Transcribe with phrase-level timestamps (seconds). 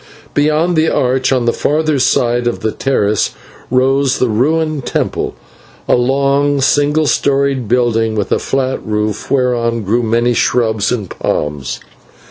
[0.33, 3.35] Beyond the arch, on the further side of the terrace,
[3.69, 5.35] rose the ruined temple,
[5.87, 11.79] a long single storied building with a flat roof whereon grew many shrubs and palms.